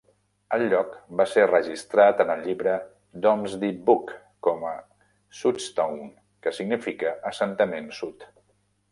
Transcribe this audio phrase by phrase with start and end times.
[0.55, 2.71] El lloc va ser registrat en el llibre
[3.25, 4.13] "Domesday Book"
[4.47, 4.65] com
[5.41, 6.07] "Sudtone",
[6.47, 8.27] que significa "assentament sud".